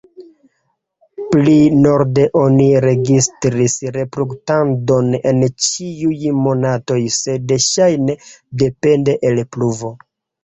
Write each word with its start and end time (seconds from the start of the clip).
Pli 1.33 1.57
norde 1.81 2.23
oni 2.39 2.69
registris 2.85 3.75
reproduktadon 3.97 5.11
en 5.33 5.43
ĉiuj 5.67 6.33
monatoj, 6.45 6.97
sed 7.17 7.53
ŝajne 7.67 8.17
depende 8.63 9.15
el 9.31 9.43
pluvo. 9.57 9.93